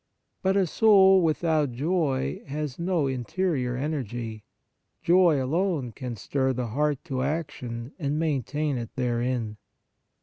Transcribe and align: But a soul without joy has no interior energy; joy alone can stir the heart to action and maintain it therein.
But 0.41 0.57
a 0.57 0.65
soul 0.65 1.21
without 1.21 1.73
joy 1.73 2.41
has 2.47 2.79
no 2.79 3.05
interior 3.05 3.75
energy; 3.77 4.43
joy 5.03 5.39
alone 5.39 5.91
can 5.91 6.15
stir 6.15 6.53
the 6.53 6.69
heart 6.69 6.97
to 7.05 7.21
action 7.21 7.93
and 7.99 8.17
maintain 8.17 8.79
it 8.79 8.95
therein. 8.95 9.57